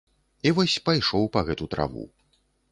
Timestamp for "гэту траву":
1.51-2.05